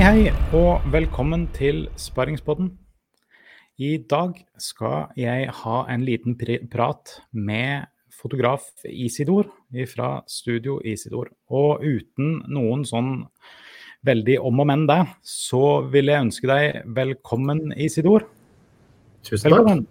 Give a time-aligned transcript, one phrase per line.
[0.00, 2.70] hei, og velkommen til Sparringspodden.
[3.76, 6.38] I dag skal jeg ha en liten
[6.72, 9.50] prat med fotograf Isidor
[9.92, 11.28] fra Studio Isidor.
[11.52, 13.26] Og uten noen sånn
[14.08, 18.24] veldig om og men det, så vil jeg ønske deg velkommen, Isidor.
[19.20, 19.58] Tusen takk.
[19.58, 19.86] Velkommen.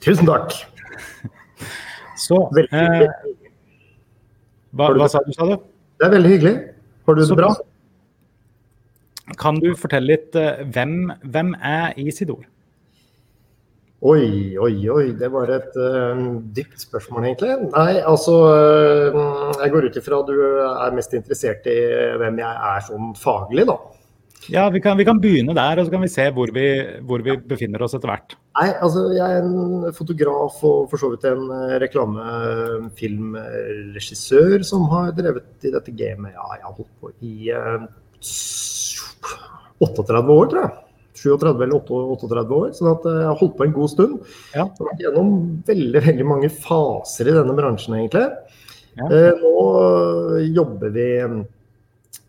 [0.00, 0.60] Tusen takk.
[2.26, 2.40] Så
[2.72, 3.08] eh,
[4.72, 5.58] hva, hva sa du, sa du?
[6.00, 6.58] Det er veldig hyggelig.
[7.04, 7.52] Har du Så bra?
[9.34, 12.44] Kan du fortelle litt eh, hvem, hvem er Isidor?
[14.06, 15.12] Oi, oi, oi.
[15.18, 17.54] Det var et uh, dypt spørsmål, egentlig.
[17.72, 21.76] Nei, altså uh, Jeg går ut ifra du er mest interessert i
[22.20, 23.76] hvem jeg er sånn faglig, da.
[24.52, 26.66] Ja, vi kan, vi kan begynne der, og så kan vi se hvor vi,
[27.08, 28.30] hvor vi befinner oss etter hvert.
[28.60, 31.44] Nei, altså jeg er en fotograf og for så vidt en
[31.82, 36.32] reklamefilmregissør som har drevet i dette gamet.
[36.36, 37.82] Ja, jeg har holdt på i eh,
[39.84, 40.74] 38 år, tror jeg.
[41.16, 42.70] 37 eller 38 år.
[42.76, 44.18] Så at eh, jeg har holdt på en god stund.
[44.52, 44.66] Ja.
[44.66, 45.34] Jeg har vært gjennom
[45.70, 48.26] veldig, veldig mange faser i denne bransjen, egentlig.
[48.96, 49.08] Ja.
[49.10, 49.54] Eh, nå
[50.56, 51.08] jobber vi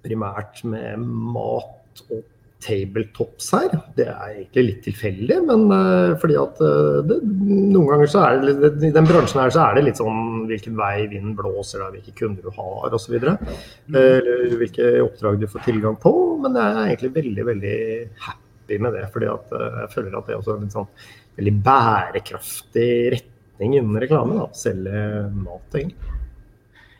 [0.07, 2.25] primært med mat og
[2.63, 3.75] tabletops her.
[3.97, 8.41] Det er egentlig litt tilfeldig, men eh, fordi at eh, det, noen ganger så er
[8.47, 11.91] det i den bransjen her så er det litt sånn hvilken vei vinden blåser, da,
[11.93, 13.15] hvilke kunder du har osv.
[13.19, 16.13] Eller hvilke oppdrag du får tilgang på.
[16.43, 17.77] Men jeg er egentlig veldig, veldig
[18.25, 20.91] happy med det, fordi at eh, jeg føler at det er også en sånn
[21.37, 24.39] veldig bærekraftig retning innen reklame.
[24.41, 25.01] da, Selge
[25.37, 26.15] mat, egentlig.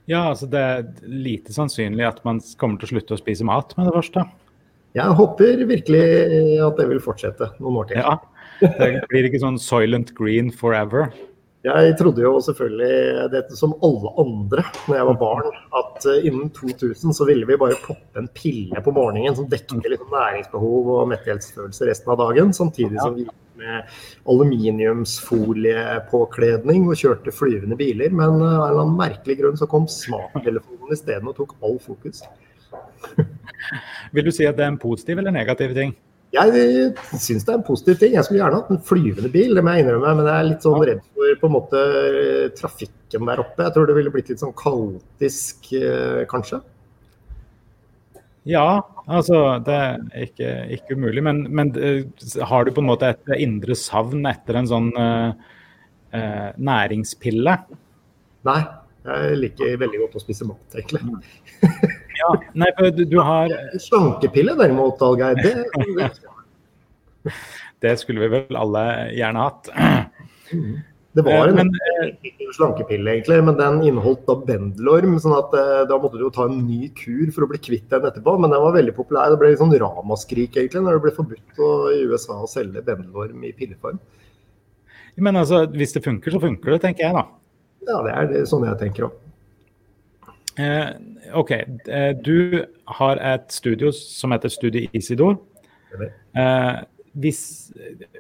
[0.08, 3.74] Ja, altså det er lite sannsynlig at man kommer til å slutte å spise mat
[3.76, 4.24] med det første.
[4.96, 6.04] Jeg håper virkelig
[6.64, 8.02] at det vil fortsette noen år til.
[8.02, 8.16] Ja,
[8.62, 11.12] Det blir ikke sånn silent Green forever.
[11.66, 15.48] Jeg trodde jo selvfølgelig dette som alle andre når jeg var barn,
[15.80, 19.90] at eh, innen 2000 så ville vi bare poppe en pille på morgenen som dekket
[19.92, 23.78] liksom næringsbehov og metthetsfølelse resten av dagen, samtidig som vi gikk med
[24.30, 28.10] aluminiumsfoliepåkledning og kjørte flyvende biler.
[28.14, 31.78] Men eh, av en eller annen merkelig grunn så kom smarttelefonen isteden og tok all
[31.84, 32.18] fokus.
[34.16, 35.96] Vil du si at det er en positiv eller negativ ting?
[36.36, 38.16] Jeg syns det er en positiv ting.
[38.18, 40.16] Jeg skulle gjerne hatt en flyvende bil, det må jeg innrømme.
[40.20, 41.84] Men jeg er litt sånn redd for på en måte
[42.58, 43.64] trafikken der oppe.
[43.64, 46.60] Jeg tror det ville blitt litt sånn kaotisk, eh, kanskje.
[48.48, 48.68] Ja,
[49.12, 51.24] altså det er ikke, ikke umulig.
[51.24, 52.04] Men, men eh,
[52.48, 55.32] har du på en måte et indre savn etter en sånn uh,
[56.16, 57.58] uh, næringspille?
[58.48, 58.60] Nei,
[59.08, 61.04] jeg liker veldig godt å spise mat, egentlig.
[62.28, 65.56] Ja, nei, for du, du har Slankepille derimot, Algeir, det,
[65.98, 66.12] det
[67.82, 68.84] Det skulle vi vel alle
[69.14, 69.70] gjerne hatt.
[71.18, 71.72] Det var en Men,
[72.54, 75.16] slankepille, egentlig, men den inneholdt da bendelorm.
[75.22, 77.88] sånn at eh, Da måtte du jo ta en ny kur for å bli kvitt
[77.90, 78.36] den etterpå.
[78.38, 79.32] Men den var veldig populær.
[79.34, 82.86] Det ble litt sånn ramaskrik egentlig, når det ble forbudt å, i USA å selge
[82.86, 83.98] bendelorm i pilleform.
[85.18, 87.26] men altså, hvis det funker, så funker det, tenker jeg da.
[87.88, 89.18] Ja, det er det, sånn jeg tenker òg.
[90.58, 90.88] Eh,
[91.34, 91.52] OK.
[91.52, 95.38] Eh, du har et studio som heter Studie Isidor.
[96.34, 96.78] Eh,
[97.14, 97.42] hvis,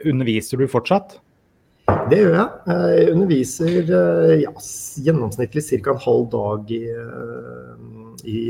[0.05, 1.17] underviser du fortsatt?
[2.11, 2.47] Det gjør jeg.
[2.67, 3.91] Jeg underviser
[4.41, 4.51] ja,
[5.05, 5.93] gjennomsnittlig ca.
[5.93, 6.81] en halv dag i,
[8.27, 8.41] i,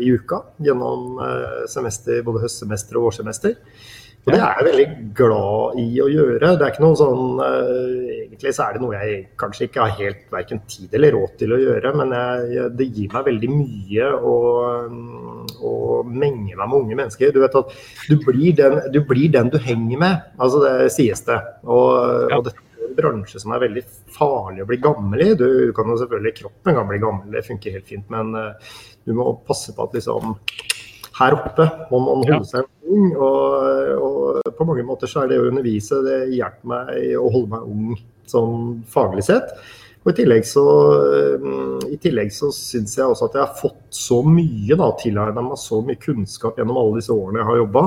[0.00, 1.20] i uka gjennom
[1.68, 3.58] semester, både høstsemester og vårsemester.
[4.26, 6.48] Og det er jeg veldig glad i å gjøre.
[6.58, 9.92] Det er ikke noe sånn eh, Egentlig så er det noe jeg kanskje ikke har
[10.00, 14.08] helt verken tid eller råd til å gjøre, men jeg, det gir meg veldig mye
[14.18, 14.34] å,
[15.62, 15.72] å
[16.10, 17.30] menge meg med unge mennesker.
[17.32, 17.70] Du vet at
[18.10, 21.38] du blir den du, blir den du henger med, altså det sies det.
[21.64, 21.86] Og,
[22.32, 22.40] Ja.
[22.40, 23.84] og dette er en bransje som er veldig
[24.18, 25.30] farlig å bli gammel i.
[25.38, 28.74] Du kan jo selvfølgelig Kroppen kan bli gammel, det funker helt fint, men eh,
[29.06, 30.34] du må passe på at liksom
[31.18, 32.42] her oppe må man holde Ja.
[32.44, 33.08] seg ung.
[33.16, 37.50] Og, og på mange måter så er det å undervise det hjelper meg å holde
[37.56, 39.52] meg ung sånn faglig sett.
[40.06, 40.62] Og I tillegg så,
[41.42, 45.42] mm, i tillegg så syns jeg også at jeg har fått så mye, da, tilegna
[45.42, 47.82] meg så mye kunnskap gjennom alle disse årene jeg har jobba,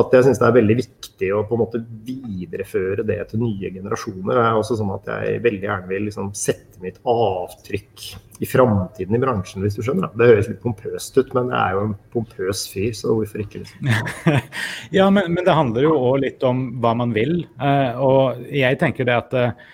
[0.00, 3.70] at jeg syns det er veldig viktig å på en måte videreføre det til nye
[3.74, 4.30] generasjoner.
[4.32, 8.06] Det er også sånn at jeg veldig gjerne vil liksom sette mitt avtrykk
[8.42, 10.14] i framtiden i bransjen, hvis du skjønner.
[10.16, 13.62] Det høres litt pompøst ut, men jeg er jo en pompøs fyr, så hvorfor ikke?
[13.66, 13.92] liksom.
[14.96, 17.42] Ja, men, men det handler jo òg litt om hva man vil.
[17.60, 19.68] Eh, og jeg tenker det at eh,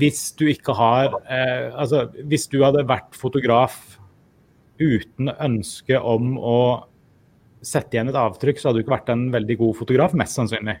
[0.00, 3.98] hvis du ikke har eh, Altså, hvis du hadde vært fotograf
[4.80, 6.58] uten ønske om å
[7.66, 10.78] sette igjen et avtrykk, så hadde du ikke vært en veldig god fotograf, mest sannsynlig.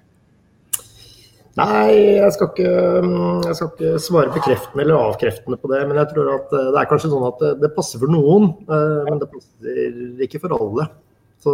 [1.54, 2.70] Nei, jeg skal, ikke,
[3.04, 5.84] mm, jeg skal ikke svare bekreftende eller avkreftende på det.
[5.86, 8.48] Men jeg tror at eh, det er kanskje sånn at det, det passer for noen,
[8.66, 10.88] eh, men det passer ikke for alle.
[11.44, 11.52] Så,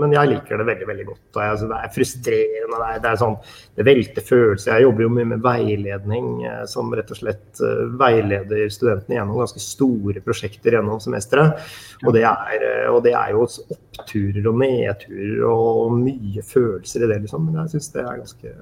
[0.00, 1.38] men jeg liker det veldig veldig godt.
[1.38, 2.78] altså, Det er frustrerende.
[2.80, 3.36] Det, er, det, er sånn,
[3.78, 4.72] det velter følelser.
[4.74, 9.38] Jeg jobber jo mye med veiledning, eh, som rett og slett uh, veileder studentene gjennom
[9.38, 11.62] ganske store prosjekter gjennom semesteret.
[12.02, 17.22] Og, det er, og det er jo oppturer og nedturer og mye følelser i det,
[17.28, 17.46] liksom.
[17.46, 18.54] Men jeg syns det er ganske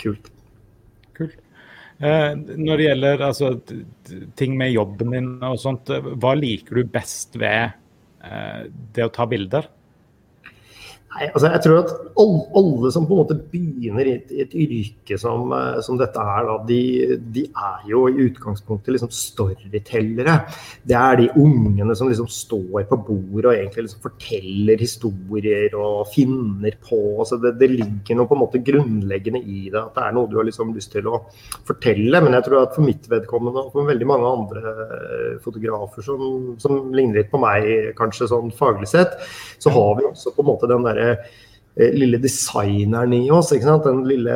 [0.00, 0.34] kult.
[1.20, 1.38] Kult.
[2.00, 3.54] Eh, når det gjelder altså,
[4.40, 7.74] ting med jobben din og sånt, hva liker du best ved
[8.24, 8.60] Eh,
[8.94, 9.68] det å ta bilder?
[11.14, 14.54] Nei, altså jeg tror at alle, alle, som på en måte begynner i et, et
[14.58, 16.78] yrke som, eh, som, dette er, da, de,
[17.36, 20.34] de, er jo i utgangspunktet liksom storytellere.
[20.82, 26.10] Det er de ungene som liksom står på bordet og egentlig liksom forteller historier og
[26.10, 26.98] finner på.
[27.22, 30.30] Altså det, det, ligger noe på en måte grunnleggende i det, at det er noe
[30.32, 31.20] du har liksom lyst til å
[31.68, 32.24] fortelle.
[32.26, 36.26] Men jeg tror at for mitt vedkommende og for veldig mange andre eh, fotografer som,
[36.58, 37.70] som ligner litt på meg,
[38.02, 39.14] kanskje sånn faglig sett,
[39.62, 41.03] så har vi også på en måte den derre
[41.74, 43.50] Eh, lille designeren i oss.
[43.50, 44.34] Den lille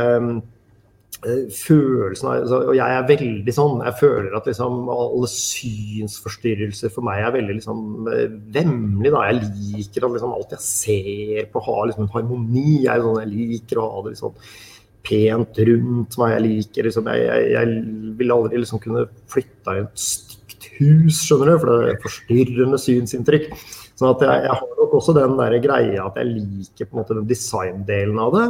[1.22, 3.84] eh, følelsen av altså, Og jeg er veldig sånn.
[3.86, 8.24] Jeg føler at liksom alle synsforstyrrelser for meg er veldig liksom eh,
[8.56, 9.12] vemmelig.
[9.14, 12.82] Jeg liker at liksom alt jeg ser på har liksom en harmoni.
[12.88, 14.34] Jeg, sånn, jeg liker å ha det liksom
[15.08, 16.34] pent rundt meg.
[16.34, 21.22] Jeg liker liksom Jeg, jeg, jeg vil aldri liksom kunne flytta i et stygt hus,
[21.22, 23.52] skjønner du, for det er forstyrrende synsinntrykk.
[23.98, 27.16] At jeg, jeg, har nok også den der greia at jeg liker på en måte
[27.16, 28.44] den designdelen av det.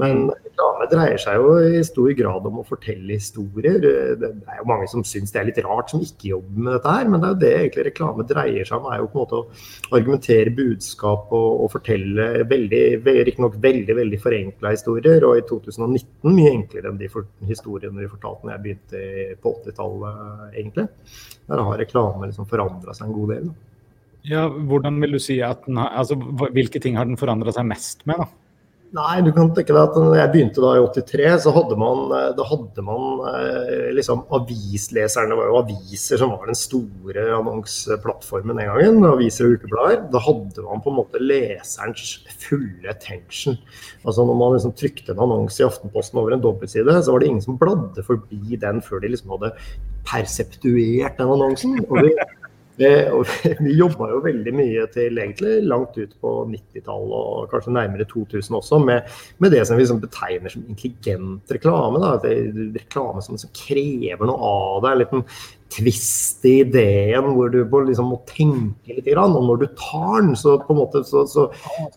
[0.00, 3.76] Men reklame dreier seg jo i stor grad om å fortelle historier.
[3.82, 6.94] Det er jo mange som syns det er litt rart, som ikke jobber med dette
[6.96, 7.10] her.
[7.12, 8.88] Men det er jo det egentlig reklame dreier seg om.
[8.92, 9.42] er jo på en måte
[9.90, 12.82] Å argumentere budskap og, og fortelle veldig,
[13.28, 15.28] riktignok veldig veldig forenkla historier.
[15.28, 19.56] Og i 2019 mye enklere enn de for, historiene vi fortalte når jeg begynte på
[19.60, 20.88] 80-tallet, egentlig.
[21.46, 23.48] Der har reklame liksom forandra seg en god del.
[23.52, 23.75] Da.
[24.26, 27.68] Ja, hvordan vil du si at den har, altså, Hvilke ting har den forandra seg
[27.68, 28.18] mest med?
[28.24, 28.28] da?
[28.94, 32.04] Nei, du kan tenke deg at når jeg begynte da i 83, så hadde man,
[32.14, 35.32] eh, da hadde man eh, liksom avisleserne.
[35.32, 39.08] Det var jo aviser som var den store annonseplattformen den gangen.
[39.10, 40.06] Aviser og ukeblader.
[40.14, 42.14] Da hadde man på en måte leserens
[42.46, 43.58] fulle attention.
[44.06, 47.32] Altså Når man liksom trykte en annonse i Aftenposten over en dobbeltside, så var det
[47.32, 49.52] ingen som bladde forbi den før de liksom hadde
[50.06, 51.80] perseptuert den annonsen.
[51.90, 52.14] Og det
[53.64, 58.58] vi jobba jo veldig mye til egentlig langt ut på 90-tallet og kanskje nærmere 2000
[58.58, 62.02] også, med, med det som vi liksom betegner som intelligent reklame.
[62.02, 62.16] Da.
[62.76, 64.92] Reklame som, liksom krever noe av deg.
[64.92, 65.24] En liten
[65.76, 69.10] tvist i ideen hvor du liksom må tenke litt.
[69.16, 71.48] Og når du tar den, så på en måte så, så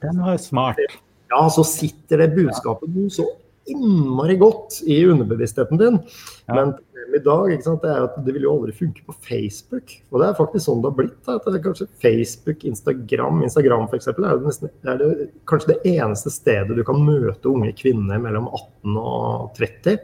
[0.02, 0.82] Den var smart.
[1.30, 3.28] Ja, så sitter det budskapet så
[3.70, 6.00] innmari godt i underbevisstheten din.
[6.48, 6.56] Ja.
[6.56, 6.74] Men
[7.16, 9.96] i dag sant, det er at det vil jo aldri funke på Facebook.
[10.12, 11.18] Og det er faktisk sånn det har blitt.
[11.26, 15.30] Da, at det er kanskje Facebook, Instagram Instagram for eksempel, er, det nesten, er det
[15.50, 20.00] kanskje det eneste stedet du kan møte unge kvinner mellom 18 og 30.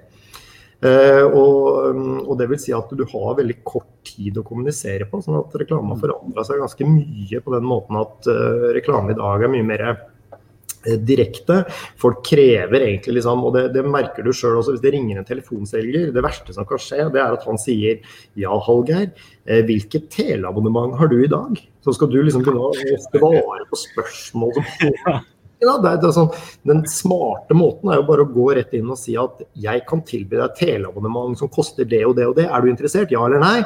[0.86, 5.22] Eh, og, og, det vil si at du har veldig kort tid å kommunisere på.
[5.24, 9.18] sånn at reklame har forandra seg ganske mye på den måten at uh, reklame i
[9.18, 9.86] dag er mye mer
[11.02, 11.62] direkte.
[12.02, 15.28] Folk krever egentlig liksom, og det, det merker du sjøl også hvis det ringer en
[15.28, 16.10] telefonselger.
[16.16, 18.02] Det verste som kan skje, det er at han sier
[18.40, 19.12] ja, Hallgeir,
[19.46, 21.62] eh, hvilket teleabonnement har du i dag?
[21.86, 25.24] Så skal du liksom begynne å svare på spørsmål som
[25.64, 26.31] ja, det er, det er sånn,
[26.68, 30.04] Den smarte måten er jo bare å gå rett inn og si at jeg kan
[30.06, 32.48] tilby deg teleabonnement som koster det og det og det.
[32.50, 33.14] Er du interessert?
[33.14, 33.59] Ja eller nei?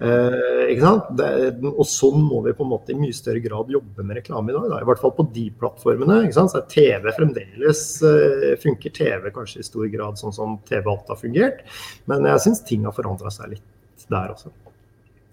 [0.00, 0.92] Eh, ikke?
[1.18, 1.26] Det,
[1.68, 4.56] og sånn må vi på en måte i mye større grad jobbe med reklame i
[4.56, 4.68] dag.
[4.72, 4.78] Da.
[4.80, 6.22] I hvert fall på de plattformene.
[6.24, 6.54] ikke sant?
[6.54, 11.20] Så TV fremdeles eh, funker TV kanskje i stor grad sånn som TV alt har
[11.20, 11.62] fungert.
[12.08, 14.54] Men jeg syns ting har forandra seg litt der også.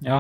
[0.05, 0.19] Ja.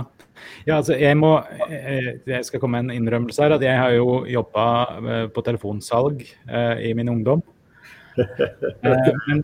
[0.65, 0.79] ja.
[0.79, 1.35] altså jeg må
[1.67, 3.57] eh, Jeg skal komme med en innrømmelse her.
[3.57, 7.43] At jeg har jo jobba eh, på telefonsalg eh, i min ungdom.
[8.17, 9.43] Eh, men,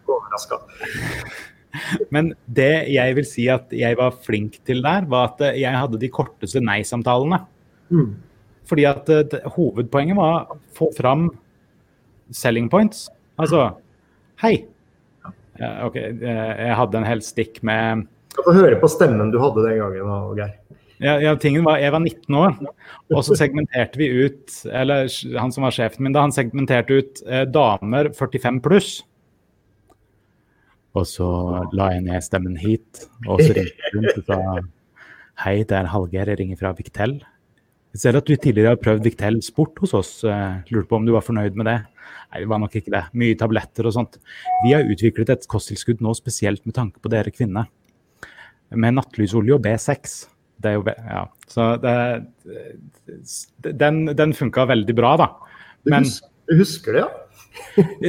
[2.14, 6.02] men det jeg vil si at jeg var flink til der, var at jeg hadde
[6.02, 7.44] de korteste nei-samtalene.
[7.94, 8.14] Mm.
[8.70, 11.28] Fordi at det, eh, hovedpoenget var å få fram
[12.34, 13.10] selling points.
[13.38, 13.74] Altså
[14.42, 14.66] Hei.
[15.62, 18.08] Uh, OK, uh, jeg hadde en hel stikk med
[18.42, 20.60] få høre på stemmen du hadde den gangen, Geir.
[21.04, 22.54] Ja, ja, tingen var, Jeg var 19 år,
[23.12, 25.10] og så segmenterte vi ut Eller
[25.42, 28.92] han som var sjefen min da, han segmenterte ut eh, damer 45 pluss.
[30.94, 31.28] Og så
[31.74, 34.40] la jeg ned stemmen hit, og så ringte hun og sa
[35.44, 37.16] Hei, det er Hallgeir, jeg ringer fra Victel.
[37.94, 40.12] Jeg ser at du tidligere har prøvd Victel Sport hos oss.
[40.70, 41.80] Lurte på om du var fornøyd med det?
[42.34, 43.02] Nei, det var nok ikke det.
[43.18, 44.20] Mye tabletter og sånt.
[44.64, 47.70] Vi har utviklet et kosttilskudd nå spesielt med tanke på dere kvinner.
[48.74, 50.16] Med nattlysolje og B6.
[50.64, 51.26] Det er jo, ja.
[51.50, 51.96] Så det,
[53.82, 55.30] den, den funka veldig bra, da.
[55.84, 56.06] Du, Men
[56.50, 57.23] du husker det, ja?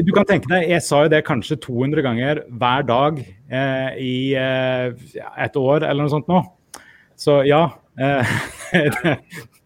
[0.07, 4.15] Du kan tenke deg, jeg sa jo det kanskje 200 ganger hver dag eh, i
[4.39, 4.95] eh,
[5.47, 6.43] et år eller noe sånt nå.
[7.21, 7.67] Så ja.
[8.01, 8.37] Eh,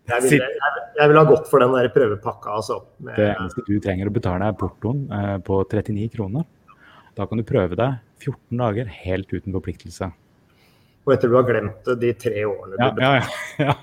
[0.08, 2.78] Jeg vil, jeg, jeg vil ha gått for den der prøvepakka, altså.
[3.04, 6.46] Med, det eneste du trenger å betale er portoen eh, på 39 kroner.
[7.18, 10.08] Da kan du prøve deg 14 dager helt uten forpliktelse.
[11.04, 13.66] og etter du har glemt det de tre årene Ja, du ja, ja.
[13.68, 13.76] ja.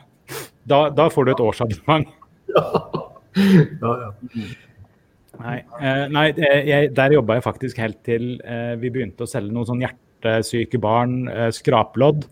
[0.65, 2.09] Da, da får du et årsabonnement.
[3.83, 4.09] ja, ja.
[5.41, 9.53] Nei, eh, nei jeg, der jobba jeg faktisk helt til eh, vi begynte å selge
[9.53, 12.27] noen sånn hjertesyke barn, eh, skraplodd.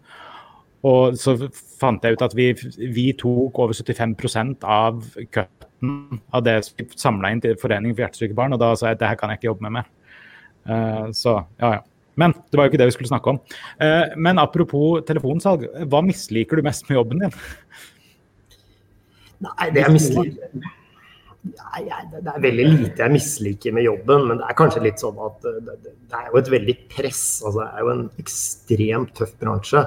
[0.84, 1.38] Og så
[1.80, 2.50] fant jeg ut at vi,
[2.92, 5.00] vi tok over 75% av
[5.32, 9.00] cutten av det vi samla inn til Foreningen for hjertesyke barn, og da sa jeg
[9.00, 9.90] at det her kan jeg ikke jobbe med mer.
[10.68, 11.82] Eh, så ja, ja.
[12.20, 13.40] Men det var jo ikke det vi skulle snakke om.
[13.82, 17.36] Eh, men apropos telefonsalg, hva misliker du mest med jobben din?
[19.44, 20.72] Nei, det jeg misliker
[21.44, 25.18] Nei, det er veldig lite jeg misliker med jobben, men det er kanskje litt sånn
[25.26, 27.24] at eh, det, er jo et veldig press.
[27.44, 29.82] altså Det er jo en ekstremt tøff bransje.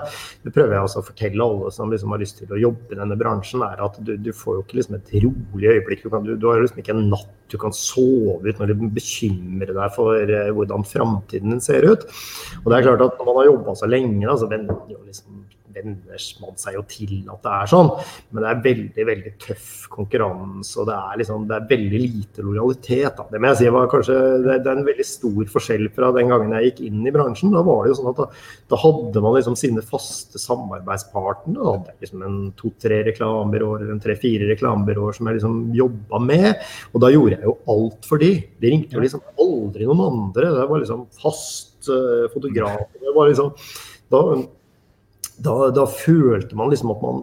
[0.44, 3.00] Det prøver jeg også å fortelle alle som liksom har lyst til å jobbe i
[3.00, 3.64] denne bransjen.
[3.64, 6.04] er at Du, du får jo ikke liksom et rolig øyeblikk.
[6.04, 8.86] Du, kan, du, du har liksom ikke en natt du kan sove ut når du
[8.90, 12.02] bekymrer deg for uh, hvordan framtiden din ser ut.
[12.64, 15.45] Og det er klart at Når man har jobba så lenge, så man jo liksom
[15.76, 17.90] venner man seg jo til at det er sånn,
[18.32, 20.74] men det er veldig veldig tøff konkurranse.
[20.80, 23.18] og Det er liksom, det er veldig lite lojalitet.
[23.18, 23.26] Da.
[23.30, 26.32] Det må jeg si var kanskje, det, det er en veldig stor forskjell fra den
[26.32, 27.54] gangen jeg gikk inn i bransjen.
[27.54, 28.28] Da var det jo sånn at da,
[28.72, 31.56] da hadde man liksom sine faste samarbeidspartnere.
[31.60, 36.22] Da hadde jeg liksom en to-tre reklamebyråer eller en tre-fire reklamebyråer som jeg liksom jobba
[36.26, 36.50] med.
[36.92, 38.32] Og da gjorde jeg jo alt for de.
[38.62, 40.52] De ringte jo liksom aldri noen andre.
[40.56, 42.88] Det var liksom fast uh, fotograf.
[42.96, 43.52] Det var liksom
[44.12, 44.20] da,
[45.38, 47.18] da, da, følte man liksom at man,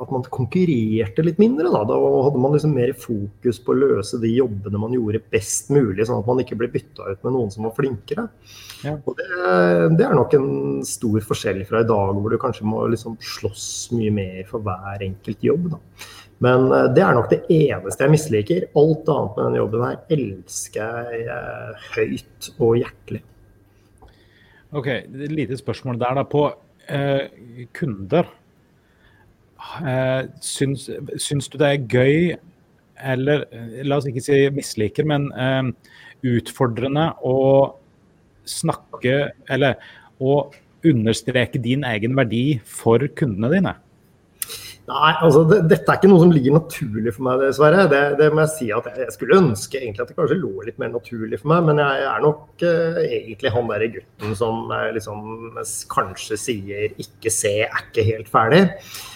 [0.00, 1.70] at man, konkurrerte litt mindre.
[1.70, 1.82] Da.
[1.86, 6.06] da hadde man liksom mer fokus på å løse de jobbene man gjorde best mulig,
[6.08, 8.26] sånn at man ikke ble bytta ut med noen som var flinkere.
[8.82, 8.96] Ja.
[8.98, 9.28] Og det,
[9.98, 10.50] det, er nok en
[10.86, 15.06] stor forskjell fra i dag, hvor du kanskje må liksom slåss mye mer for hver
[15.06, 15.70] enkelt jobb.
[15.76, 15.80] Da.
[16.42, 16.66] Men
[16.96, 18.66] det er nok det eneste jeg misliker.
[18.74, 23.22] Alt annet med denne jobben her elsker jeg høyt og hjertelig.
[24.72, 26.26] Ok, lite spørsmål der da.
[26.26, 26.48] På
[26.88, 28.28] eh, kunder,
[29.82, 32.36] eh, syns, syns, du det er gøy,
[33.02, 33.46] eller
[33.82, 35.70] la oss ikke si misliker, men eh,
[36.32, 37.38] utfordrende å
[38.48, 39.78] snakke eller
[40.22, 40.44] å
[40.86, 43.74] understreke din egen verdi for kundene dine?
[44.90, 47.84] Nei, altså det, dette er ikke noe som ligger naturlig for meg, dessverre.
[47.90, 50.64] Det, det må jeg si at jeg, jeg, skulle ønske egentlig at det kanskje lå
[50.66, 54.74] litt mer naturlig for meg, men jeg er nok eh, egentlig han derre gutten som
[54.74, 55.22] eh, liksom
[55.92, 58.66] kanskje sier 'ikke se, er ikke helt ferdig'.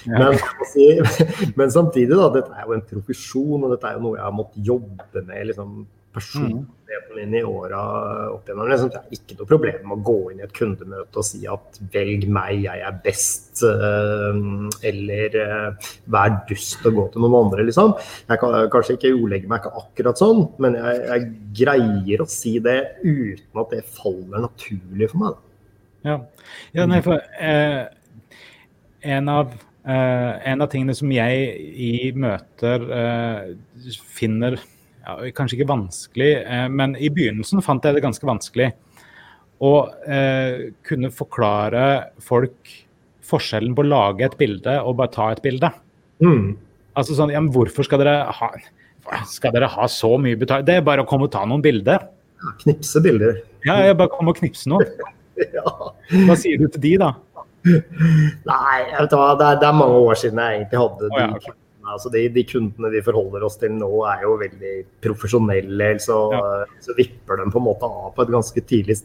[0.06, 0.22] Ja.
[0.22, 0.38] Men,
[0.70, 0.86] si,
[1.58, 4.38] men, samtidig, da, dette er jo en profesjon, og dette er jo noe jeg har
[4.38, 5.80] måttet jobbe med liksom
[6.16, 7.80] personligheten min i åra
[8.32, 8.68] opp igjennom.
[8.70, 11.80] Liksom, det er ikke noe problem å gå inn i et kundemøte og si at
[11.92, 13.62] 'velg meg, jeg er best',
[14.90, 15.38] eller
[16.08, 17.94] 'vær dust og gå til noen andre', liksom.
[18.28, 22.58] Jeg kan kanskje ikke ordlegge meg ikke akkurat sånn, men jeg, jeg, greier å si
[22.60, 25.38] det uten at det faller naturlig for meg.
[26.06, 26.18] Ja,
[26.76, 27.86] ja nei, for eh,
[29.16, 29.54] en av
[29.86, 31.50] eh, en av tingene som jeg
[31.88, 33.54] i møter eh,
[34.16, 34.58] finner
[35.06, 38.72] ja, kanskje ikke vanskelig, eh, men i begynnelsen fant jeg det ganske vanskelig
[39.64, 39.72] å
[40.04, 41.84] eh, kunne forklare
[42.22, 42.72] folk
[43.26, 45.70] forskjellen på å lage et bilde og bare ta et bilde.
[46.22, 46.56] Mm.
[46.96, 48.50] Altså sånn, ja, men Hvorfor skal dere ha
[49.30, 50.66] skal dere ha så mye betalt?
[50.66, 52.08] Det er bare å komme og ta noen bilder.
[52.42, 53.38] Ja, knipse bilder.
[53.66, 54.88] Ja, jeg bare kom og knipse noen.
[55.56, 55.74] ja.
[56.26, 57.12] Hva sier du til de, da?
[57.66, 61.30] Nei, vet hva, det er, det er mange år siden jeg egentlig hadde oh, ja,
[61.34, 61.54] okay.
[61.92, 64.74] Altså de, de, kundene vi forholder oss til nå, er jo veldig
[65.04, 65.90] profesjonelle.
[66.02, 66.42] Så, ja.
[66.82, 68.98] så, vipper de på en måte av på et ganske tidlig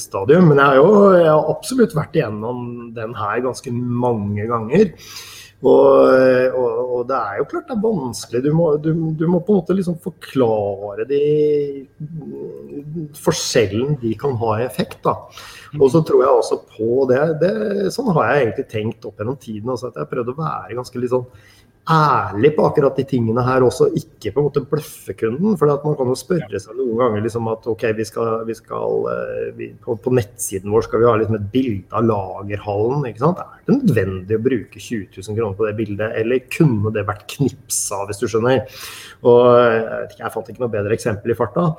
[0.00, 0.50] stadium.
[0.50, 2.64] Men jeg har jo jeg har absolutt vært igjennom
[2.96, 4.90] den her ganske mange ganger.
[5.60, 8.40] Og, og, og, det er jo klart det er vanskelig.
[8.46, 11.20] Du må, du, du må på en måte liksom forklare de
[13.20, 15.02] forskjellen de kan ha i effekt.
[15.04, 15.18] da.
[15.76, 17.52] Og så tror jeg også på det, det
[17.92, 21.02] Sånn har jeg egentlig tenkt opp gjennom tiden at jeg har prøvd å være ganske
[21.02, 21.28] litt sånn
[21.88, 25.56] ærlig på akkurat de tingene her også, ikke på en måte bløffe kunden.
[25.58, 29.06] For man kan jo spørre seg noen ganger liksom at ok, vi skal, vi skal
[29.56, 33.06] vi, på, på, nettsiden vår skal vi ha liksom et bilde av lagerhallen.
[33.10, 33.40] ikke sant?
[33.42, 37.26] Er det nødvendig å bruke 20 000 kroner på det bildet, eller kunne det vært
[37.34, 38.66] knipsa, hvis du skjønner?
[39.24, 41.72] Og jeg, jeg fant ikke noe bedre eksempel i farta.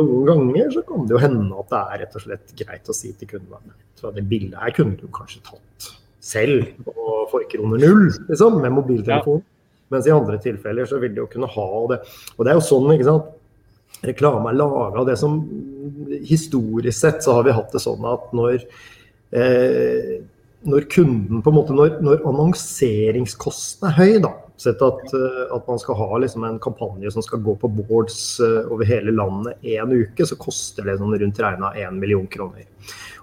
[0.00, 2.96] Noen ganger så kan det jo hende at det er rett og slett greit å
[2.96, 7.80] si til kunden at det bildet her kunne du kanskje tatt selv og for kroner
[7.80, 9.42] null, liksom, med mobiltelefon.
[9.90, 12.00] Mens i andre tilfeller så vil de jo kunne ha det.
[12.36, 13.30] Og det er jo sånn, ikke sant.
[14.06, 15.02] Reklame er laga.
[15.08, 15.40] Det som
[16.28, 18.60] historisk sett så har vi hatt det sånn at når
[19.34, 20.20] eh,
[20.68, 25.68] når kunden på en måte, når, når annonseringskosten er høy, da, sett at, eh, at
[25.68, 29.62] man skal ha liksom en kampanje som skal gå på boards uh, over hele landet
[29.62, 32.66] én uke, så koster det sånn rundt regna én million kroner.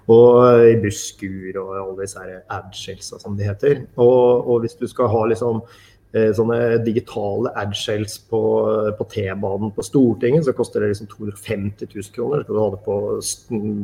[0.08, 2.24] Og uh, i busskur og alle disse
[2.58, 3.84] adshellsa som de heter.
[3.96, 5.62] Og, og, hvis du skal ha liksom
[6.08, 8.38] sånne digitale adshels på,
[8.96, 12.46] på T-banen på Stortinget, så koster det liksom 250 000 kroner.
[12.46, 12.96] Skal du ha det på,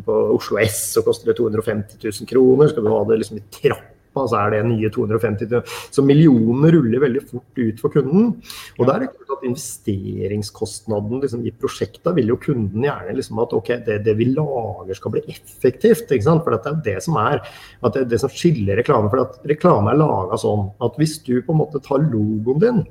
[0.06, 2.73] på Oslo S, så koster det 250 000 kroner.
[2.73, 7.02] Skal du ha det liksom i trapp så er det nye 250 Så millionene ruller
[7.02, 8.33] veldig fort ut for kunden.
[8.78, 13.42] Og da er det klart at investeringskostnaden liksom, i prosjekta vil jo kunden gjerne liksom
[13.42, 16.06] at ok, det, det, vi lager skal bli effektivt.
[16.09, 16.44] ikke sant?
[16.47, 19.11] For det er det som er at det, det som skiller reklame.
[19.12, 22.85] For at reklame er laga sånn at hvis du på en måte tar logoen din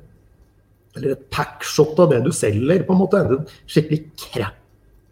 [0.94, 4.60] eller et packshot av det du selger, på en måte, en skikkelig crap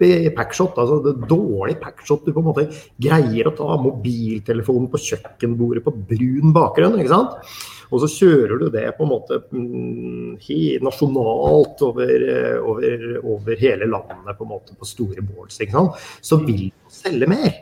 [0.06, 0.78] i packshot.
[0.78, 2.25] altså det Dårlig packshot.
[2.26, 2.66] Du på en måte
[3.00, 6.99] greier å ta mobiltelefonen på kjøkkenbordet på brun bakgrunn.
[7.00, 7.56] ikke sant?
[7.92, 10.38] Og så kjører du det på en måte mm,
[10.85, 12.25] nasjonalt over,
[12.64, 15.61] over, over, hele landet på en måte på store boards.
[15.61, 16.09] ikke sant?
[16.25, 17.52] Så vil du selge mer.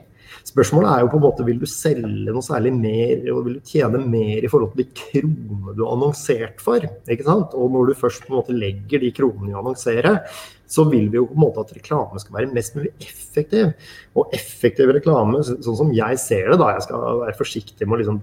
[0.49, 3.67] Spørsmålet er jo på en måte vil du selge noe særlig mer og vil du
[3.67, 6.87] tjene mer i forhold til de kronene du har annonsert for.
[7.11, 7.57] ikke sant?
[7.57, 10.17] Og når du først på en måte legger de kronene i å annonsere,
[10.71, 13.73] så vil vi jo på en måte at reklame skal være mest mulig effektiv.
[14.19, 18.01] Og effektiv reklame, sånn som jeg ser det, da, jeg skal være forsiktig med å
[18.03, 18.21] liksom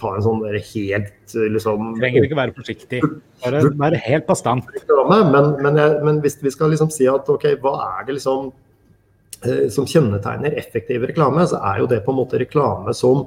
[0.00, 3.02] ta en sånn helt liksom Trenger ikke være forsiktig,
[3.44, 4.72] bare være helt bastant.
[4.88, 8.50] Men, men, men, hvis vi skal liksom si at ok, hva er det liksom
[9.72, 13.22] som kjennetegner effektiv reklame, så er jo det på en måte reklame som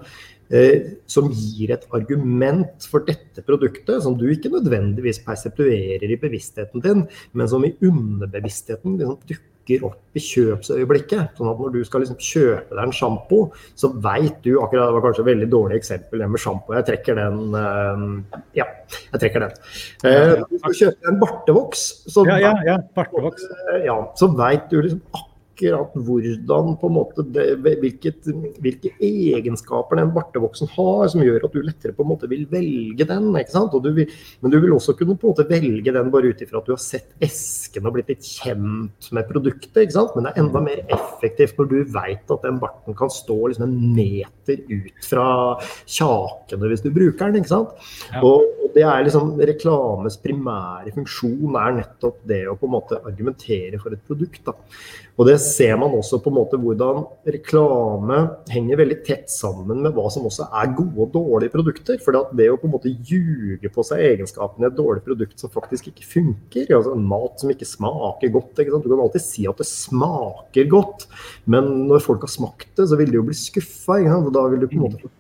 [0.54, 6.84] Eh, som gir et argument for dette produktet, som du ikke nødvendigvis perseptuerer i bevisstheten
[6.84, 11.40] din, men som i underbevisstheten liksom dukker opp i kjøpsøyeblikket.
[11.40, 13.42] Sånn at når du skal liksom kjøpe deg en sjampo,
[13.80, 16.78] så veit du akkurat Det var kanskje et veldig dårlig eksempel det med sjampo.
[16.78, 17.44] Jeg trekker den.
[17.64, 18.70] Eh, ja,
[19.10, 19.60] jeg trekker den.
[20.04, 23.48] Eh, når du skal kjøpe en bartevoks, så, ja, ja, ja, bartevoks.
[23.88, 28.28] Ja, så veit du liksom akkurat akkurat hvordan på en måte det, hvilket,
[28.62, 33.06] hvilke egenskaper den bartevoksen har som gjør at du lettere på en måte vil velge
[33.06, 33.30] den.
[33.38, 33.74] ikke sant?
[33.84, 34.10] Du vil,
[34.42, 36.74] men du vil også kunne på en måte velge den bare ut ifra at du
[36.74, 39.84] har sett esken og blitt litt kjent med produktet.
[39.84, 40.16] ikke sant?
[40.16, 43.68] Men det er enda mer effektivt når du veit at den barten kan stå liksom
[43.68, 45.28] en meter ut fra
[45.86, 47.42] kjakene hvis du bruker den.
[47.42, 47.78] ikke sant?
[48.24, 52.98] Og, og, det er liksom reklames primære funksjon er nettopp det å på en måte
[53.06, 54.42] argumentere for et produkt.
[54.48, 54.56] da.
[55.20, 57.04] Og det ser man også på en måte hvordan
[57.36, 58.20] reklame
[58.52, 62.00] henger veldig tett sammen med hva som også er gode og dårlige produkter.
[62.04, 65.54] For det å på en måte ljuge på seg egenskapene i et dårlig produkt som
[65.54, 69.68] faktisk ikke funker, altså mat som ikke smaker godt Du kan alltid si at det
[69.70, 71.08] smaker godt,
[71.46, 74.00] men når folk har smakt det, så vil de jo bli skuffa.
[74.34, 75.12] Da vil du på en måte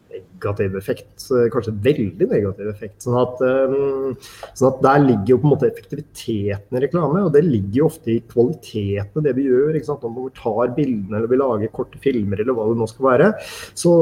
[0.43, 3.03] negativ effekt, kanskje veldig negativ effekt.
[3.03, 4.15] Sånn at, um,
[4.53, 7.86] sånn at, Der ligger jo på en måte effektiviteten i reklame, og det ligger jo
[7.88, 9.75] ofte i kvaliteten av det vi gjør.
[9.75, 10.03] ikke sant?
[10.03, 13.32] Om vi tar bildene eller vi lager korte filmer eller hva det nå skal være,
[13.73, 13.95] så,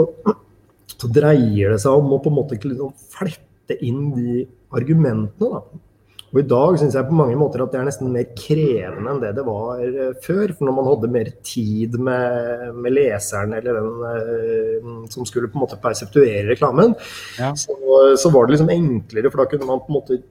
[0.97, 5.49] så dreier det seg om å på en måte liksom flette inn de argumentene.
[5.51, 5.87] da.
[6.31, 9.19] Og I dag syns jeg på mange måter at det er nesten mer krevende enn
[9.19, 10.53] det det var eh, før.
[10.55, 15.59] For når man hadde mer tid med, med leseren eller den uh, som skulle på
[15.59, 16.95] en måte perseptuere reklamen,
[17.39, 17.51] ja.
[17.59, 17.75] så,
[18.15, 20.21] så, var det liksom enklere, for da kunne man på en måte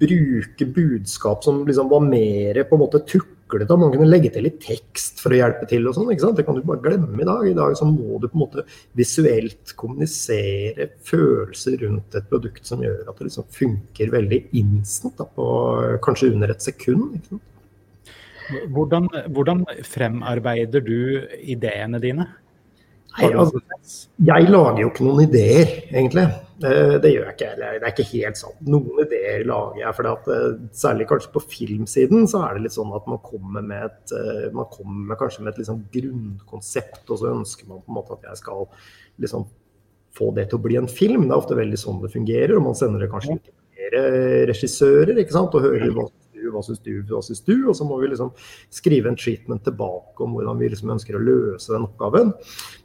[0.00, 3.02] bruke budskap som liksom var mer på en måte
[3.50, 3.76] tuklete.
[3.80, 6.10] Man kunne legge til litt tekst for å hjelpe til og sånn.
[6.10, 7.44] Det kan du bare glemme i dag.
[7.50, 8.66] I dag så må du på en måte
[8.98, 15.26] visuelt kommunisere følelser rundt et produkt som gjør at det liksom funker veldig instant, da,
[15.26, 15.46] på
[16.04, 17.16] kanskje under et sekund.
[17.18, 17.46] ikke sant?
[18.74, 22.26] Hvordan, hvordan fremarbeider du ideene dine?
[23.16, 23.60] Nei, altså,
[24.22, 26.28] jeg lager jo ikke noen ideer, egentlig.
[26.60, 27.50] Eh, det gjør jeg ikke.
[27.56, 28.58] Det er ikke helt sant.
[28.68, 29.94] Noen ideer lager jeg.
[29.96, 33.88] for eh, Særlig kanskje på filmsiden så er det litt sånn at man kommer med
[33.88, 37.98] et, eh, man kommer kanskje med et liksom grunnkonsept, og så ønsker man på en
[37.98, 38.68] måte at jeg skal
[39.24, 39.48] liksom
[40.16, 41.26] få det til å bli en film.
[41.26, 42.56] Det er ofte veldig sånn det fungerer.
[42.58, 44.04] og Man sender det kanskje til flere
[44.50, 45.56] regissører ikke sant?
[45.56, 46.10] og hører hva
[46.54, 47.54] hva syns du, hva syns du?
[47.70, 48.32] Og så må vi liksom
[48.74, 52.32] skrive en treatment tilbake om hvordan vi liksom ønsker å løse den oppgaven.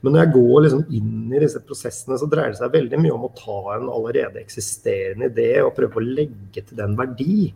[0.02, 3.16] Men når jeg går liksom inn i disse prosessene, så dreier det seg veldig mye
[3.16, 7.50] om å ta en allerede eksisterende idé og prøve å legge til den verdi.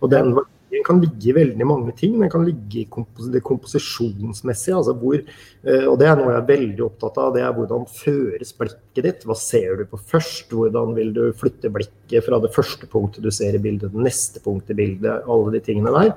[0.00, 0.34] Og den
[0.66, 2.18] verdien kan ligge i veldig mange ting.
[2.20, 4.76] Den kan ligge i kompos det komposisjonsmessige.
[4.76, 7.32] Altså hvor, uh, og det er noe jeg er veldig opptatt av.
[7.34, 9.26] Det er hvordan føres blikket ditt.
[9.26, 10.52] Hva ser du på først?
[10.52, 14.42] Hvordan vil du flytte blikket fra det første punktet du ser i bildet, til neste
[14.44, 15.26] punkt i bildet.
[15.26, 16.14] Alle de tingene der.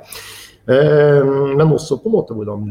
[0.70, 2.66] Uh, men også på en måte hvordan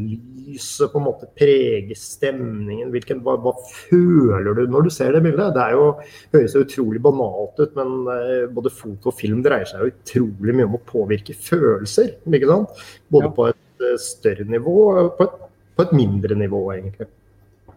[0.48, 2.92] lyset på en måte preger stemningen.
[2.92, 3.54] Hvilken, hva, hva,
[3.88, 5.56] føler du når du ser det bildet?
[5.56, 5.88] Det er jo,
[6.36, 10.68] høres utrolig banalt ut, men uh, både foto og film dreier seg jo utrolig mye
[10.70, 12.14] om å påvirke følelser.
[12.30, 12.82] ikke sant?
[13.10, 13.34] Både ja.
[13.40, 15.38] på et uh, større nivå og på et,
[15.74, 17.10] på et, mindre nivå, egentlig.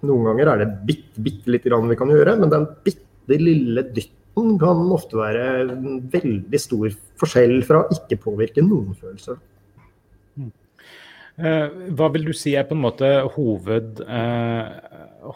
[0.05, 3.89] Noen ganger er det bitte, bitte lite grann vi kan gjøre, men den bitte lille
[3.89, 9.41] dytten kan ofte være en veldig stor forskjell fra å ikke påvirke noen følelser.
[11.41, 14.65] Eh, hva vil du si er på en måte hoved, eh,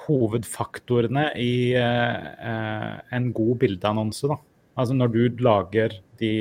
[0.05, 4.27] hovedfaktorene i eh, en god bildeannonse?
[4.29, 4.37] da?
[4.77, 5.89] Altså når du lager
[6.19, 6.31] de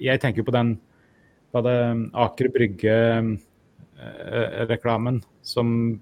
[0.00, 0.78] Jeg tenker på den
[1.52, 6.00] på det Aker Brygge-reklamen som,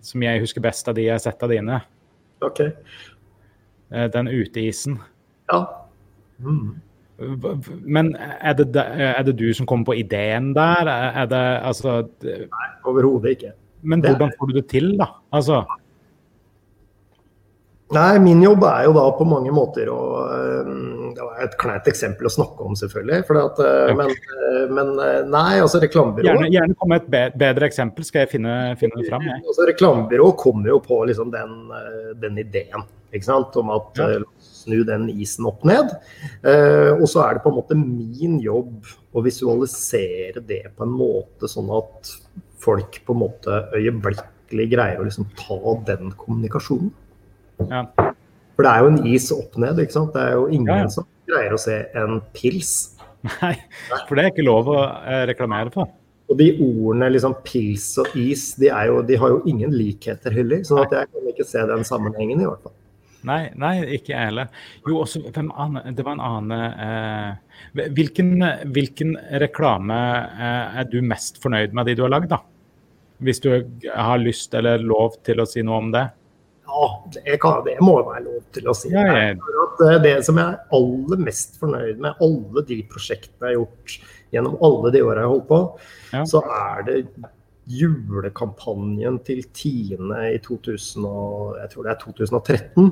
[0.00, 1.80] som, jeg husker best av de jeg har sett av dine.
[2.40, 2.60] Ok.
[3.90, 4.98] Den uteisen.
[5.52, 5.66] Ja.
[6.40, 6.80] Mm.
[7.20, 10.88] Men er det, er det, du som kommer på ideen der?
[10.88, 13.52] Er det altså Nei, overhodet ikke.
[13.82, 15.12] Men hvordan får du det til, da?
[15.32, 15.62] Altså
[17.90, 19.98] Nei, min jobb er jo da på mange måter å
[21.10, 23.24] Det var et kleint eksempel å snakke om, selvfølgelig.
[23.40, 23.62] At,
[23.98, 24.12] men,
[24.70, 24.92] men,
[25.26, 29.26] nei, altså reklamebyrå Gjerne, gjerne kom med et bedre eksempel, skal jeg finne, finne fram.
[29.40, 31.58] Altså, reklamebyrå kommer jo på liksom den,
[32.22, 33.58] den ideen ikke sant?
[33.58, 34.08] om at ja
[34.60, 35.92] snu den isen opp ned.
[36.46, 40.94] Eh, og så er det på en måte min jobb å visualisere det på en
[40.94, 42.14] måte sånn at
[42.60, 46.92] folk på en måte øyeblikkelig greier å liksom ta den kommunikasjonen.
[47.70, 47.86] Ja.
[48.56, 50.12] For det er jo en is opp ned, ikke sant.
[50.12, 50.92] Det er jo ingen ja, ja.
[50.92, 52.74] som greier å se en pils.
[53.24, 53.54] Nei,
[54.08, 55.88] for det er ikke lov å eh, reklamere for.
[56.30, 60.62] Og de ordene liksom pils og is, de, jo, de har jo ingen likheter heller.
[60.66, 62.76] Så jeg kan ikke se den sammenhengen, i hvert fall.
[63.28, 64.48] Nei, nei, ikke jeg heller.
[64.86, 68.32] Jo, også, det var en annen eh, hvilken,
[68.72, 69.98] hvilken, reklame
[70.30, 72.40] eh, er du mest fornøyd med de du har lagd, da?
[73.20, 76.06] Hvis du har lyst eller lov til å si noe om det?
[76.70, 78.92] Ja, det, kan, det må være lov til å si.
[78.94, 79.36] Ja, jeg...
[79.80, 83.98] det, det som jeg er aller mest fornøyd med, alle de prosjektene jeg har gjort
[84.30, 85.60] gjennom alle de åra jeg har holdt på,
[86.14, 86.24] ja.
[86.30, 86.98] så er det
[87.70, 92.90] julekampanjen til Tine i 2000 og, jeg tror det er 2013.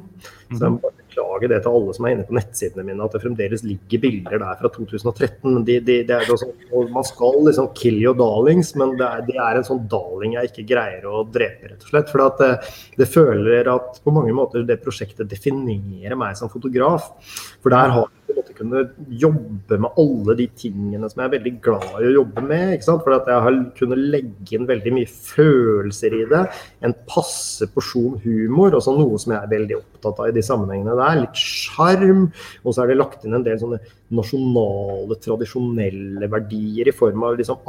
[0.52, 3.16] Så jeg må bare beklage det til alle som er inne på nettsidene mine, at
[3.16, 5.56] det fremdeles ligger bilder der fra 2013.
[5.66, 6.54] De, de, de, er sånn,
[6.94, 10.52] Man skal liksom kill your darlings, men det er, det er, en sånn darling jeg
[10.52, 12.12] ikke greier å drepe, rett og slett.
[12.12, 12.52] For det,
[13.00, 17.10] det føler at på mange måter det prosjektet definerer meg som fotograf.
[17.62, 18.08] For der har
[18.58, 18.82] kunne
[19.20, 22.74] jobbe med alle de tingene som jeg er veldig glad i å jobbe med.
[22.74, 23.04] ikke sant?
[23.06, 26.44] For at jeg har kunnet legge inn veldig mye følelser i det.
[26.84, 30.98] En passe porsjon humor, også noe som jeg er veldig opptatt av i de sammenhengene
[30.98, 31.22] der.
[31.22, 32.28] Litt sjarm.
[32.64, 33.80] Og så er det lagt inn en del sånne
[34.18, 37.60] nasjonale, tradisjonelle verdier i form av liksom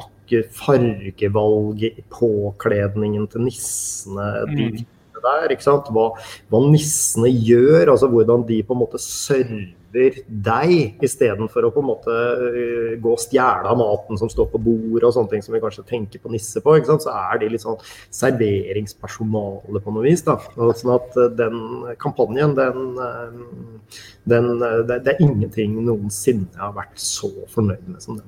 [0.55, 4.29] fargevalget påkledningen til nissene.
[4.49, 4.85] de
[5.19, 5.25] mm.
[5.25, 5.89] Der, ikke sant?
[5.93, 6.11] Hva,
[6.49, 11.87] hva nissene gjør, altså hvordan de på en måte server deg, istedenfor å på en
[11.87, 15.55] måte uh, gå og stjele av maten som står på bordet og sånne ting som
[15.55, 16.75] vi kanskje tenker på nisse på.
[16.85, 17.79] Så er de litt sånn
[18.13, 20.23] serveringspersonale på noe vis.
[20.27, 20.37] da.
[20.55, 21.61] Sånn at uh, den
[22.01, 23.95] kampanjen, den, uh,
[24.29, 28.27] den det, det, er ingenting noensinne jeg har vært så fornøyd med som den.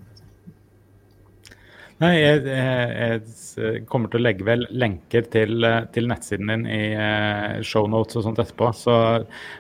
[2.02, 3.20] Nei, jeg, jeg,
[3.62, 8.26] jeg, kommer til å legge vel lenker til, til nettsiden din i uh, shownotes og
[8.26, 8.72] sånt etterpå.
[8.74, 8.96] Så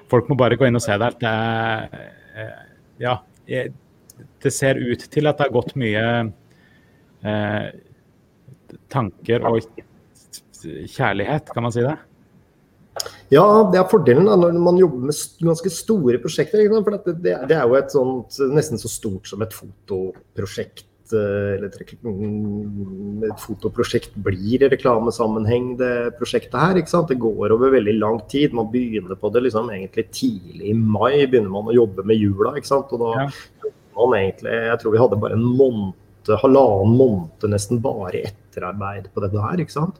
[0.09, 1.19] folk må bare gå inn og se der.
[1.21, 1.35] Det,
[2.39, 2.63] uh,
[3.03, 3.13] ja,
[3.45, 6.03] det ser ut til at det har gått mye
[7.25, 7.65] eh,
[8.93, 9.65] tanker og
[10.61, 11.95] kjærlighet, kan man si det?
[13.33, 16.63] Ja, det er fordelen da, når man jobber med ganske store prosjekter.
[16.69, 21.67] For det, det, er jo et sånt, nesten så stort som et fotoprosjekt Eh, eller
[21.69, 21.93] et,
[23.27, 26.79] et fotoprosjekt blir i reklamesammenheng, det prosjektet her.
[26.79, 27.11] ikke sant?
[27.11, 28.55] Det går over veldig lang tid.
[28.57, 31.25] Man begynner på det liksom egentlig tidlig i mai.
[31.25, 32.55] begynner man å jobbe med jula.
[32.57, 32.93] ikke sant?
[32.95, 33.73] Og da ja.
[33.97, 35.93] man egentlig, Jeg tror vi hadde bare en måned
[36.29, 39.61] halvannen måned nesten bare etterarbeid på dette her.
[39.63, 39.97] ikke sant?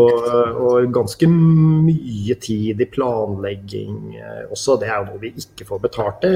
[0.00, 4.78] Og, og, ganske mye tid i planlegging eh, også.
[4.80, 6.26] Det er jo noe vi ikke får betalt,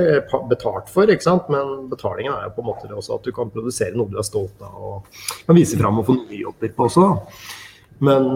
[0.50, 1.50] betalt, for, ikke sant?
[1.52, 4.20] men betalingen er jo på en måte det også at du kan produsere noe du
[4.20, 7.10] er stolt av og kan vise fram og få nye jobber på også.
[8.04, 8.30] Men,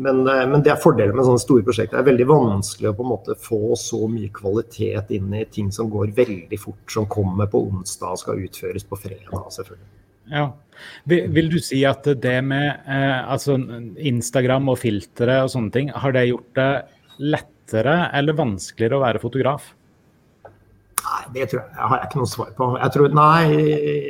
[0.00, 1.98] men, men, det er fordelen med sånne store prosjekter.
[1.98, 5.70] Det er veldig vanskelig å på en måte få så mye kvalitet inn i ting
[5.74, 9.90] som går veldig fort, som kommer på onsdag og skal utføres på fredag, selvfølgelig.
[10.30, 10.46] Ja.
[11.10, 16.14] Vil, du si at det med eh, altså Instagram og filtre og sånne ting, har
[16.16, 16.70] det gjort det
[17.20, 19.72] lettere eller vanskeligere å være fotograf?
[21.10, 22.66] Nei, det tror jeg, har jeg ikke noe svar på.
[22.78, 23.46] Jeg tror, Nei,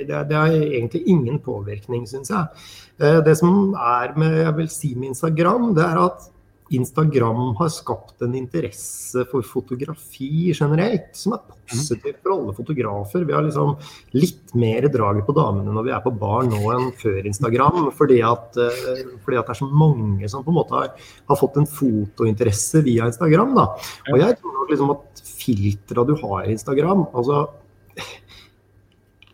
[0.09, 2.67] det, det har egentlig ingen påvirkning, syns jeg.
[3.01, 6.29] Eh, det som er med, jeg vil si med Instagram, det er at
[6.71, 13.25] Instagram har skapt en interesse for fotografi generelt, som er positivt for alle fotografer.
[13.27, 13.73] Vi har liksom
[14.15, 17.91] litt mer draget på damene når vi er på bar nå enn før Instagram.
[17.99, 20.93] Fordi at, eh, fordi at det er så mange som på en måte har,
[21.31, 23.57] har fått en fotointeresse via Instagram.
[23.59, 23.67] Da.
[24.13, 27.49] Og jeg tror nok liksom at filtra du har i Instagram altså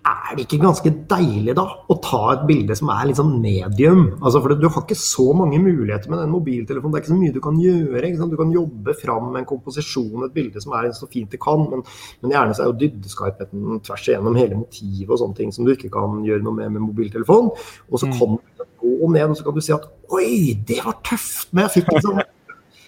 [0.06, 4.04] er det ikke ganske deilig da å ta et bilde som er litt sånn medium?
[4.20, 6.94] Altså, for Du har ikke så mange muligheter med den mobiltelefonen.
[6.94, 8.12] Det er ikke så mye du kan gjøre.
[8.30, 11.66] Du kan jobbe fram en komposisjon, et bilde som er så fint det kan.
[11.72, 11.82] Men,
[12.22, 15.74] men gjerne så er jo dybdeskarpheten tvers igjennom hele motivet og sånne ting som du
[15.74, 17.52] ikke kan gjøre noe med med mobiltelefon.
[17.90, 18.16] Og så mm.
[18.20, 21.50] kan du gå ned og så kan du si at oi, det var tøft!
[21.52, 22.22] Men jeg fikk liksom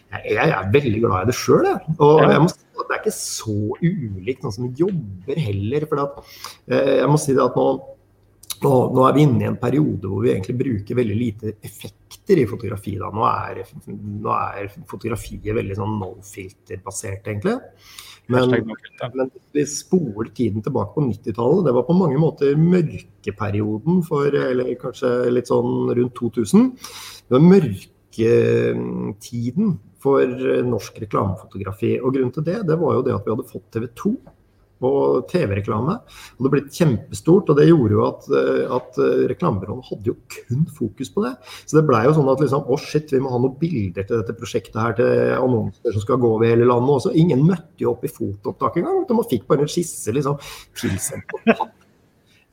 [0.09, 1.94] jeg, er veldig glad i det sjøl, jeg.
[2.01, 5.87] Og jeg må si at det er ikke så ulikt noen som jobber heller.
[5.90, 6.35] For at,
[6.71, 7.66] eh, jeg må si det at nå,
[8.64, 12.40] nå, nå, er vi inne i en periode hvor vi egentlig bruker veldig lite effekter
[12.40, 12.97] i fotografi.
[13.01, 13.11] Da.
[13.14, 17.59] Nå, er, nå er fotografiet veldig sånn no filter-basert, egentlig.
[18.29, 18.53] Men,
[19.16, 21.62] men vi spoler tiden tilbake på 90-tallet.
[21.64, 26.66] Det var på mange måter mørkeperioden for Eller kanskje litt sånn rundt 2000.
[27.25, 27.47] Det var
[28.18, 31.98] mørketiden for eh, norsk reklamefotografi.
[32.00, 34.16] Og grunnen til det, det var jo det at vi hadde fått TV 2
[34.78, 35.96] og TV-reklame.
[36.38, 40.14] Og det ble kjempestort, og det gjorde jo at, eh, at eh, reklamebyråene hadde jo
[40.31, 41.35] kun fokus på det.
[41.64, 44.22] Så det blei jo sånn at liksom, å shit, vi må ha noen bilder til
[44.22, 47.16] dette prosjektet her, til annonser som skal gå over hele landet også.
[47.18, 49.02] Ingen møtte jo opp i fotoopptak engang.
[49.11, 50.38] Man fikk bare en skisse liksom,
[50.78, 51.59] tilsendt på.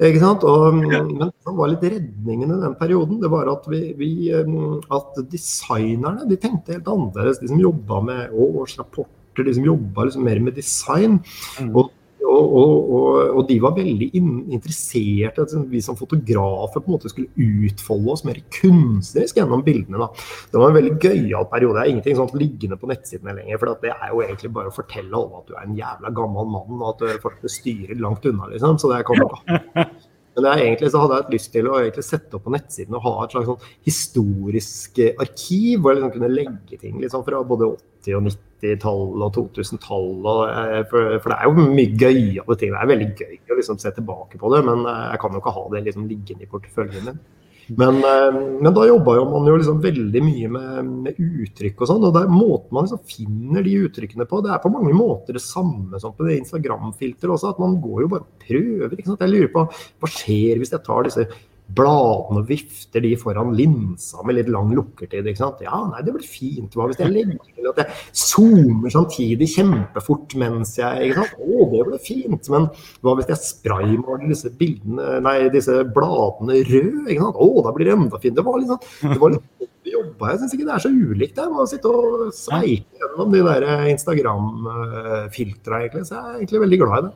[0.03, 0.43] Ikke sant?
[0.43, 4.81] Og, men det var litt redningen i den perioden, det var at, vi, vi, um,
[4.91, 7.39] at designerne de tenkte helt annerledes.
[7.39, 11.21] De som jobba med årsrapporter, de som jobba liksom mer med design.
[11.61, 11.71] Mm.
[11.71, 11.93] Og
[12.35, 17.11] og, og, og, de var veldig interessert i at vi som fotografer på en måte
[17.11, 17.31] skulle
[17.67, 20.01] utfolde oss mer kunstnerisk gjennom bildene.
[20.01, 20.09] Da.
[20.51, 21.77] Det var en veldig gøyal periode.
[21.77, 23.61] Det er ingenting sånt liggende på nettsidene lenger.
[23.61, 26.51] For det er jo egentlig bare å fortelle alle at du er en jævla gammel
[26.55, 28.79] mann, og at folk styrer langt unna, liksom.
[28.81, 29.89] Så det kommer ikke
[30.35, 33.13] Men jeg, egentlig så hadde jeg lyst til å sette opp på nettsiden og ha
[33.23, 37.69] et slags sånn historisk arkiv, hvor jeg liksom kunne legge ting liksom fra både
[38.05, 40.43] 80- og 90-tallet og 2000-tallet.
[40.51, 42.75] Eh, for, for, det er jo mye gøyale ting.
[42.75, 45.41] Det er veldig gøy å liksom se tilbake på det, men eh, jeg kan jo
[45.43, 47.23] ikke ha det liksom liggende i porteføljen min.
[47.67, 52.05] Men, eh, men, da jobba man jo liksom veldig mye med, med uttrykk og sånn.
[52.05, 55.37] Og det er måten man liksom finner de uttrykkene på, det er på mange måter
[55.37, 57.55] det samme som på det Instagram-filteret også.
[57.55, 58.95] At man går jo bare og prøver.
[59.01, 61.27] Jeg lurer på hva skjer hvis jeg tar disse
[61.75, 65.25] bladene og vifter de foran linsa med litt lang lukkertid.
[65.25, 65.63] ikke sant?
[65.65, 66.75] Ja, nei, det blir fint.
[66.77, 71.39] Hva hvis jeg legger at jeg zoomer samtidig kjempefort mens jeg ikke sant?
[71.41, 72.51] Å, det blir fint.
[72.53, 72.69] Men
[73.01, 77.05] hva hvis jeg spraymaler disse bildene, nei, disse bladene røde?
[77.09, 77.41] ikke sant?
[77.41, 78.37] Å, da blir det enda fint.
[78.37, 80.31] Det var litt sånn, det var litt jobba.
[80.31, 83.67] Jeg syns ikke det er så ulikt det, å sitte og sveipe gjennom de der
[83.93, 86.05] Instagram-filtra, egentlig.
[86.07, 87.13] Så jeg er egentlig veldig glad i det.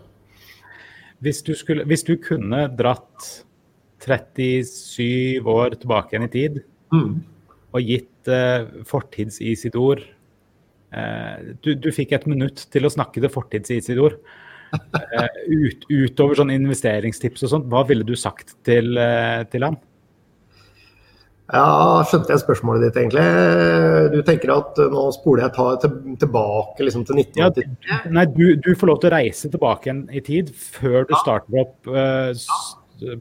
[1.20, 3.30] Hvis du, skulle, hvis du kunne dratt
[4.06, 6.62] 37 år tilbake igjen i tid
[6.94, 7.12] mm.
[7.76, 14.20] og gitt uh, fortids-Isidor uh, du, du, fikk et minutt til å snakke til fortids-Isidor.
[14.70, 19.80] Uh, ut, utover sånn investeringstips og sånt, hva ville du sagt til, uh, til han?
[21.50, 23.24] Ja, skjønte jeg spørsmålet ditt, egentlig.
[24.14, 27.72] Du tenker at nå spoler jeg ta, til, tilbake liksom, til 1980?
[27.90, 31.16] Ja, nei, du, du, får lov til å reise tilbake igjen i tid, før du
[31.18, 32.30] starter opp uh,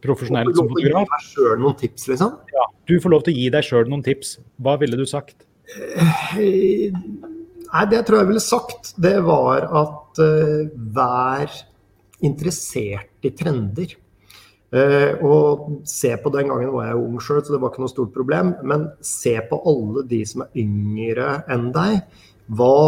[0.02, 1.08] profesjonelt som fotograf.
[1.08, 2.34] Du får lov til å gi deg sjøl noen tips, liksom?
[2.54, 4.34] Ja, du får lov til å gi deg sjøl noen tips.
[4.64, 5.46] Hva ville du sagt?
[5.68, 11.56] Eh, nei, det jeg tror jeg ville sagt, det var at uh, vær
[12.24, 13.96] interessert i trender.
[14.68, 17.92] Uh, og se på den gangen var jeg ung sjøl, så det var ikke noe
[17.94, 18.54] stort problem.
[18.68, 22.00] Men se på alle de som er yngre enn deg.
[22.48, 22.78] Hva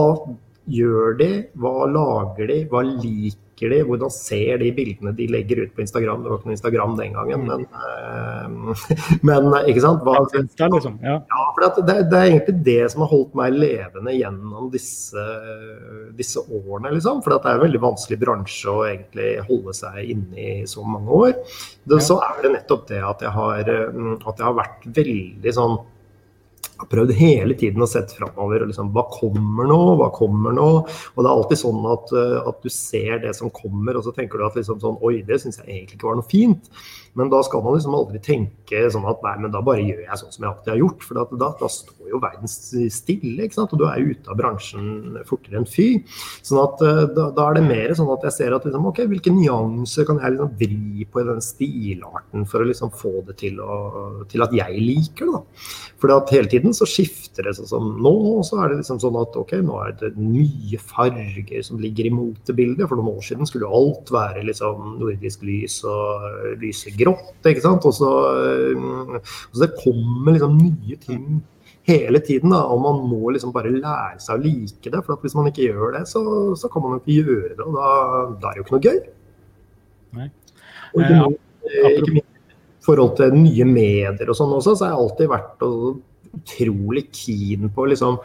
[0.71, 1.31] gjør de?
[1.61, 2.59] Hva lager de?
[2.71, 3.85] Hva liker liker de?
[3.87, 6.23] Hvordan ser de bildene de legger ut på Instagram?
[6.23, 8.87] Det var ikke noe Instagram den gangen, men, uh,
[9.29, 10.05] men ikke sant?
[10.05, 10.99] Hva, liksom.
[11.05, 11.19] ja.
[11.21, 15.27] ja, for det, det, er egentlig det som har holdt meg levende gjennom disse,
[16.17, 16.95] disse årene.
[16.97, 17.23] Liksom.
[17.25, 21.23] For det er en veldig vanskelig bransje å egentlig holde seg inne i så mange
[21.23, 21.39] år.
[21.85, 25.81] Det, så er det nettopp det at jeg har, at jeg har vært veldig sånn
[26.81, 28.65] har prøvd hele tiden å sette framover.
[28.69, 29.81] Liksom, hva kommer nå?
[30.01, 30.69] Hva kommer nå?
[30.85, 34.15] Og det er alltid sånn at, eh, at du ser det som kommer, og så
[34.17, 36.71] tenker du at liksom sånn Oi, det syns jeg egentlig ikke var noe fint.
[37.19, 40.19] Men da skal man liksom aldri tenke sånn at nei, men da bare gjør jeg
[40.21, 41.07] sånn som jeg alltid har gjort.
[41.07, 41.25] For da,
[41.59, 43.75] da, står jo verden stille, ikke sant.
[43.75, 45.89] Og du er ute av bransjen fortere enn fy.
[46.47, 49.03] Sånn at eh, da, da, er det mer sånn at jeg ser at liksom, ok,
[49.11, 53.39] hvilke nyanser kan jeg liksom vri på i den stilarten for å liksom få det
[53.43, 53.81] til, å,
[54.31, 55.71] til at jeg liker det, da.
[56.01, 58.15] For hele tiden så skifter det sånn som nå,
[58.47, 62.15] så er det liksom sånn at ok, nå er det mye farger som ligger i
[62.15, 62.87] motebildet.
[62.87, 66.25] For noen år siden skulle alt være liksom nordisk lys og
[66.63, 67.33] lyse grått.
[67.47, 67.87] ikke sant?
[67.89, 68.11] Og så,
[68.77, 71.41] og så det kommer liksom nye ting
[71.89, 72.51] hele tiden.
[72.55, 75.05] da, Og man må liksom bare lære seg å like det.
[75.07, 76.23] For hvis man ikke gjør det, så,
[76.59, 77.65] så kan man jo ikke gjøre det.
[77.65, 77.95] Og da,
[78.43, 79.01] da er det jo ikke noe gøy.
[80.19, 80.29] Nei.
[80.91, 81.25] Og ikke,
[81.71, 85.31] eh, ikke minst i forhold til nye medier og sånn også, så har jeg alltid
[85.31, 85.67] vært
[86.31, 88.19] utrolig keen på liksom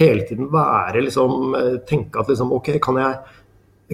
[0.00, 3.38] hele tiden være liksom eh, Tenke at liksom OK, kan jeg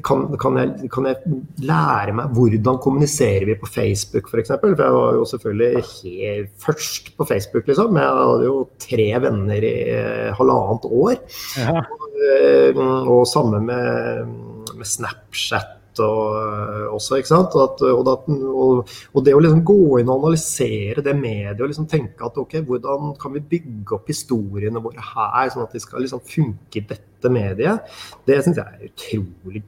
[0.05, 4.51] kan, kan, jeg, kan, jeg, lære meg hvordan kommuniserer vi på Facebook f.eks.?
[4.53, 7.97] For, for jeg var jo selvfølgelig helt først på Facebook, liksom.
[7.97, 11.15] Jeg hadde jo tre venner i eh, halvannet år.
[11.57, 11.81] Ja.
[11.81, 14.35] Og, eh, og, samme med,
[14.77, 17.57] med Snapchat og, eh, også, ikke sant.
[17.57, 18.83] At, og, og,
[19.15, 22.59] og, det å liksom gå inn og analysere det mediet og liksom tenke at ok,
[22.69, 26.85] hvordan kan vi bygge opp historiene våre her, sånn at de skal liksom funke i
[26.93, 27.97] dette mediet,
[28.29, 29.65] det syns jeg er utrolig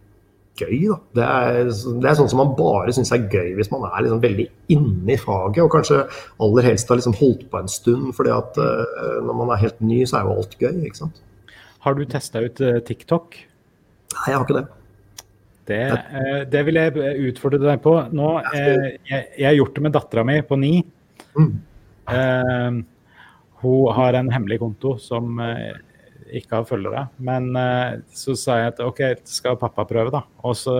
[0.58, 0.88] gøy.
[0.88, 0.96] Da.
[1.16, 1.70] Det, er,
[2.02, 5.14] det er sånn som man bare syns er gøy hvis man er liksom veldig inne
[5.14, 6.02] i faget, og kanskje
[6.44, 8.10] aller helst har liksom holdt på en stund.
[8.16, 10.82] fordi at uh, når man er helt ny, så er jo alt gøy.
[10.88, 11.22] ikke sant?
[11.86, 13.38] Har du testa ut uh, TikTok?
[14.14, 14.66] Nei, jeg har ikke det.
[15.68, 17.96] Det, uh, det vil jeg utfordre deg på.
[18.16, 20.76] Nå, jeg, jeg, har gjort det med dattera mi på ni.
[21.38, 21.50] Mm.
[23.60, 25.36] hun har en hemmelig konto som
[26.36, 27.06] ikke har følgere.
[27.18, 30.24] Men uh, så sa jeg at OK, skal pappa prøve, da.
[30.46, 30.78] Og så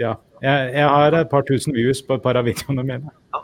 [0.00, 0.16] ja.
[0.42, 3.14] Jeg, jeg, har et par tusen views på et par av videoene mine.
[3.34, 3.42] Ja.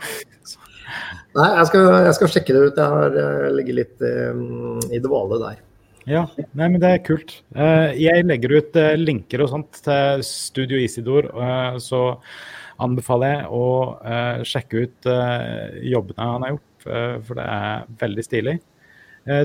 [1.38, 2.78] Nei, jeg skal, jeg skal, sjekke det ut.
[2.80, 5.60] Jeg har uh, ligget litt um, i dvale der.
[6.08, 6.24] Ja,
[6.56, 7.36] nei, men det er kult.
[7.54, 12.18] Uh, jeg legger ut uh, linker og sånt til Studio Isidor, uh, så
[12.80, 13.64] anbefaler jeg å
[14.48, 15.08] sjekke ut
[15.84, 16.86] jobbene han har gjort,
[17.26, 18.54] for det er veldig stilig.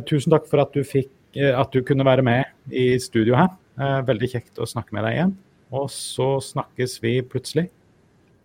[0.07, 3.51] tusen takk for at du fikk Eh, at du kunne være med i studio her.
[3.75, 5.33] Eh, veldig kjekt å snakke med deg igjen.
[5.75, 7.67] Og så snakkes vi plutselig.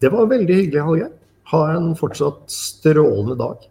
[0.02, 1.12] Det var veldig hyggelig, Hallgeir.
[1.52, 3.66] Ha en fortsatt strålende dag.